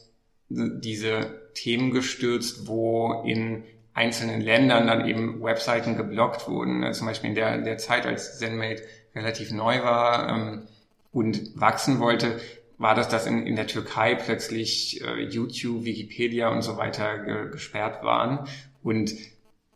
[0.50, 6.84] diese Themen gestürzt, wo in einzelnen Ländern dann eben Webseiten geblockt wurden.
[6.84, 8.82] Äh, zum Beispiel in der, der Zeit, als ZenMate
[9.14, 10.68] relativ neu war ähm,
[11.12, 12.40] und wachsen wollte,
[12.78, 17.52] war das, dass in, in der Türkei plötzlich äh, YouTube, Wikipedia und so weiter ge
[17.52, 18.48] gesperrt waren
[18.84, 19.14] und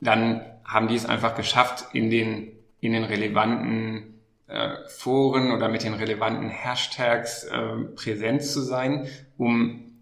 [0.02, 5.84] dann haben die es einfach geschafft, in den, in den relevanten äh, Foren oder mit
[5.84, 9.08] den relevanten Hashtags äh, präsent zu sein,
[9.38, 9.94] um,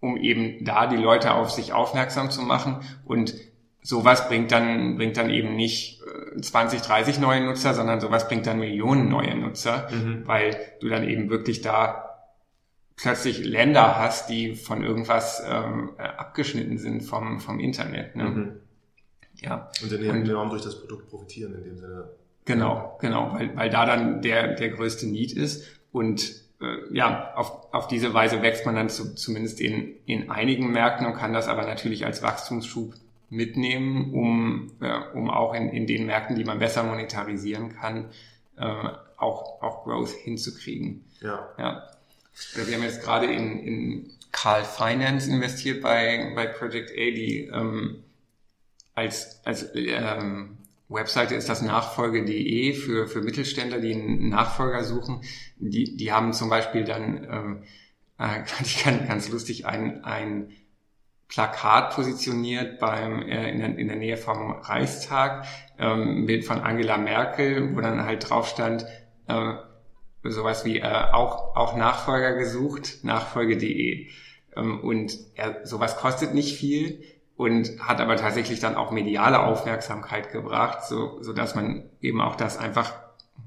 [0.00, 2.80] um eben da die Leute auf sich aufmerksam zu machen.
[3.04, 3.34] Und
[3.82, 6.02] sowas bringt dann, bringt dann eben nicht
[6.40, 10.26] 20, äh, 30 neue Nutzer, sondern sowas bringt dann Millionen neue Nutzer, mhm.
[10.26, 12.07] weil du dann eben wirklich da
[12.98, 18.16] plötzlich Länder hast, die von irgendwas ähm, äh, abgeschnitten sind vom, vom Internet.
[18.16, 18.24] Ne?
[18.24, 18.52] Mhm.
[19.36, 19.70] Ja.
[19.82, 22.10] Und dann enorm durch das Produkt profitieren in dem Sinne.
[22.44, 27.72] Genau, genau, weil, weil da dann der, der größte Need ist und äh, ja, auf,
[27.72, 31.46] auf diese Weise wächst man dann zu, zumindest in, in einigen Märkten und kann das
[31.46, 32.94] aber natürlich als Wachstumsschub
[33.30, 38.06] mitnehmen, um, äh, um auch in, in den Märkten, die man besser monetarisieren kann,
[38.56, 38.64] äh,
[39.18, 41.04] auch, auch Growth hinzukriegen.
[41.20, 41.48] Ja.
[41.58, 41.86] ja.
[42.54, 48.04] Wir haben jetzt gerade in, in Carl Finance investiert bei, bei Project A, die ähm,
[48.94, 50.58] als, als ähm,
[50.88, 55.20] Webseite ist das nachfolge.de für, für Mittelständler, die einen Nachfolger suchen.
[55.58, 57.62] Die, die haben zum Beispiel dann, ähm,
[58.18, 60.50] äh, ich kann ganz lustig, ein, ein
[61.28, 65.46] Plakat positioniert beim, äh, in, der, in der Nähe vom Reichstag,
[65.78, 68.86] ähm, Bild von Angela Merkel, wo dann halt drauf stand,
[69.26, 69.54] äh,
[70.22, 74.08] sowas wie äh, auch, auch Nachfolger gesucht, nachfolge.de.
[74.56, 77.02] Ähm, und ja, sowas kostet nicht viel
[77.36, 82.34] und hat aber tatsächlich dann auch mediale Aufmerksamkeit gebracht, so, so dass man eben auch
[82.34, 82.94] das einfach,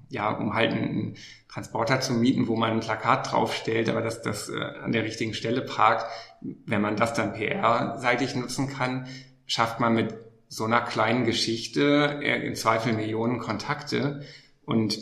[0.09, 1.17] ja, um halt einen
[1.49, 5.33] Transporter zu mieten, wo man ein Plakat draufstellt, aber dass das äh, an der richtigen
[5.33, 6.05] Stelle parkt,
[6.39, 9.07] wenn man das dann PR-seitig nutzen kann,
[9.45, 10.15] schafft man mit
[10.47, 14.21] so einer kleinen Geschichte äh, im Zweifel Millionen Kontakte
[14.63, 14.99] und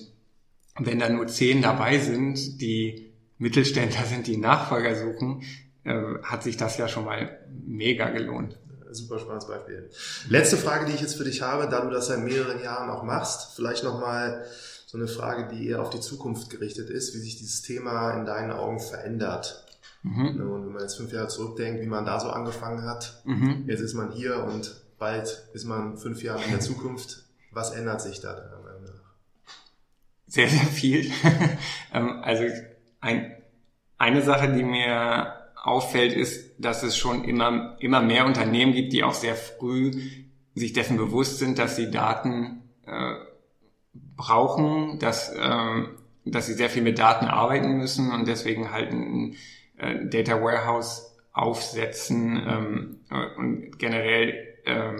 [0.79, 5.43] wenn da nur zehn dabei sind, die Mittelständler sind, die Nachfolger suchen,
[5.83, 8.57] äh, hat sich das ja schon mal mega gelohnt
[8.91, 9.89] super spannendes Beispiel.
[10.29, 13.03] Letzte Frage, die ich jetzt für dich habe, da du das seit mehreren Jahren auch
[13.03, 14.45] machst, vielleicht nochmal
[14.85, 18.25] so eine Frage, die eher auf die Zukunft gerichtet ist, wie sich dieses Thema in
[18.25, 19.65] deinen Augen verändert.
[20.01, 20.37] Mhm.
[20.37, 23.65] Ne, und wenn man jetzt fünf Jahre zurückdenkt, wie man da so angefangen hat, mhm.
[23.67, 27.25] jetzt ist man hier und bald ist man fünf Jahre in der Zukunft.
[27.51, 28.58] Was ändert sich da?
[30.29, 31.11] Sehr, sehr viel.
[31.91, 32.43] Ähm, also
[32.99, 33.35] ein,
[33.97, 39.03] eine Sache, die mir auffällt, ist, dass es schon immer, immer mehr Unternehmen gibt, die
[39.03, 39.91] auch sehr früh
[40.53, 43.15] sich dessen bewusst sind, dass sie Daten äh,
[44.15, 45.83] brauchen, dass, äh,
[46.25, 49.35] dass sie sehr viel mit Daten arbeiten müssen und deswegen halt ein
[49.77, 54.93] äh, Data Warehouse aufsetzen ähm, äh, und generell äh,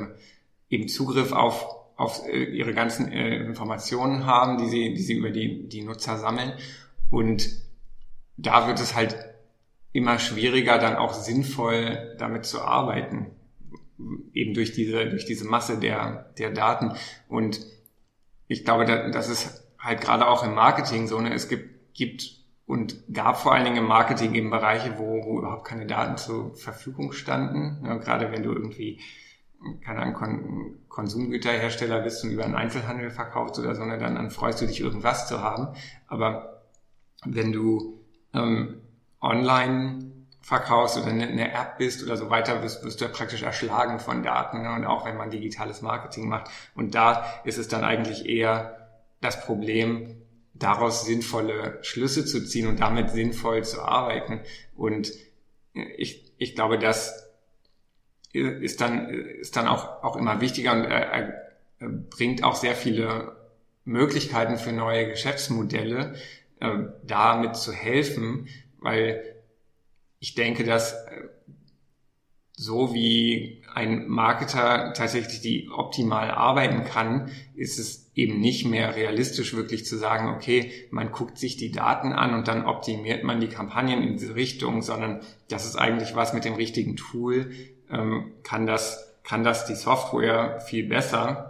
[0.69, 1.65] eben Zugriff auf,
[1.99, 6.17] auf äh, ihre ganzen äh, Informationen haben, die sie, die sie über die, die Nutzer
[6.17, 6.53] sammeln.
[7.09, 7.49] Und
[8.37, 9.17] da wird es halt
[9.91, 13.31] immer schwieriger, dann auch sinnvoll damit zu arbeiten.
[14.33, 16.93] Eben durch diese, durch diese Masse der, der Daten.
[17.27, 17.59] Und
[18.47, 21.33] ich glaube, das ist halt gerade auch im Marketing so, ne?
[21.33, 25.67] es gibt, gibt und gab vor allen Dingen im Marketing eben Bereiche, wo, wo überhaupt
[25.67, 27.83] keine Daten zur Verfügung standen.
[27.83, 29.01] Ja, gerade wenn du irgendwie,
[29.83, 34.61] keine Ahnung, Konsumgüterhersteller bist und über einen Einzelhandel verkaufst oder so, ne, dann, dann freust
[34.61, 35.69] du dich, irgendwas zu haben.
[36.07, 36.63] Aber
[37.23, 38.01] wenn du
[38.33, 38.81] ähm,
[39.21, 43.99] online verkaufst oder eine App bist oder so weiter, wirst, wirst du ja praktisch erschlagen
[43.99, 44.61] von Daten.
[44.61, 44.73] Ne?
[44.73, 46.51] Und auch wenn man digitales Marketing macht.
[46.75, 48.89] Und da ist es dann eigentlich eher
[49.21, 50.21] das Problem,
[50.53, 54.41] daraus sinnvolle Schlüsse zu ziehen und damit sinnvoll zu arbeiten.
[54.75, 55.13] Und
[55.73, 57.28] ich, ich glaube, das
[58.33, 61.11] ist dann, ist dann auch, auch immer wichtiger und er,
[61.79, 63.35] er bringt auch sehr viele
[63.85, 66.15] Möglichkeiten für neue Geschäftsmodelle,
[66.59, 68.47] äh, damit zu helfen,
[68.79, 69.23] weil
[70.19, 71.29] ich denke, dass äh,
[72.55, 79.55] so wie ein Marketer tatsächlich die optimal arbeiten kann, ist es eben nicht mehr realistisch
[79.55, 83.47] wirklich zu sagen, okay, man guckt sich die Daten an und dann optimiert man die
[83.47, 87.51] Kampagnen in diese Richtung, sondern das ist eigentlich was mit dem richtigen Tool,
[87.91, 91.49] ähm, kann das, kann das die Software viel besser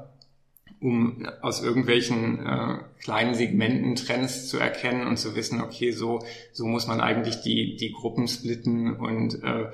[0.81, 6.23] um aus irgendwelchen äh, kleinen Segmenten Trends zu erkennen und zu wissen, okay, so,
[6.53, 9.71] so muss man eigentlich die, die Gruppen splitten und äh,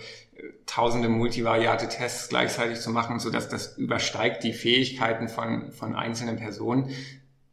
[0.65, 6.37] tausende multivariate Tests gleichzeitig zu machen, so dass das übersteigt die Fähigkeiten von, von einzelnen
[6.37, 6.89] Personen,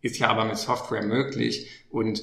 [0.01, 2.23] ist ja aber mit Software möglich und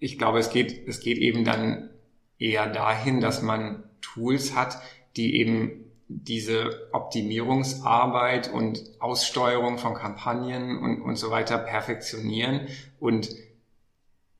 [0.00, 1.90] ich glaube, es geht, es geht eben dann
[2.38, 4.80] eher dahin, dass man Tools hat,
[5.18, 12.68] die eben diese Optimierungsarbeit und Aussteuerung von Kampagnen und, und so weiter perfektionieren.
[12.98, 13.28] Und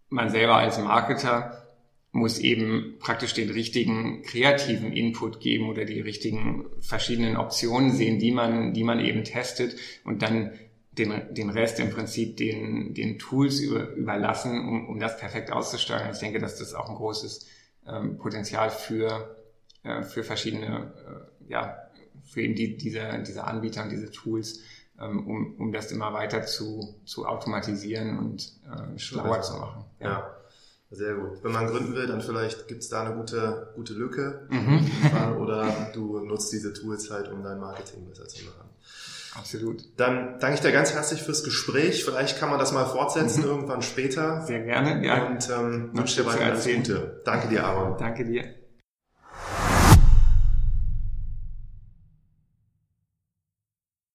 [0.09, 1.68] man selber als Marketer
[2.11, 8.33] muss eben praktisch den richtigen kreativen Input geben oder die richtigen verschiedenen Optionen sehen, die
[8.33, 10.53] man, die man eben testet und dann
[10.93, 16.11] den, den Rest im Prinzip den, den Tools über, überlassen, um, um das perfekt auszusteuern.
[16.12, 17.47] Ich denke, dass das auch ein großes
[17.87, 19.37] ähm, Potenzial für,
[19.83, 21.76] äh, für verschiedene äh, ja,
[22.24, 24.61] für eben die, diese, diese Anbieter und diese Tools,
[25.01, 29.85] ähm, um, um das immer weiter zu, zu automatisieren und äh, schlauer zu machen.
[30.01, 30.07] Ja.
[30.07, 30.35] ja.
[30.91, 31.45] Sehr gut.
[31.45, 34.91] Wenn man gründen will, dann vielleicht gibt es da eine gute, gute Lücke mhm.
[35.39, 38.70] oder du nutzt diese Tools halt, um dein Marketing besser zu machen.
[39.35, 39.85] Absolut.
[39.99, 42.05] Dann danke ich dir ganz herzlich fürs Gespräch.
[42.05, 43.49] Vielleicht kann man das mal fortsetzen mhm.
[43.49, 44.41] irgendwann später.
[44.47, 45.26] Sehr gerne, ja.
[45.26, 47.20] Und ähm, wünsche dir weiter alles Gute.
[47.22, 47.99] Danke dir, Aaron.
[47.99, 48.58] Danke dir.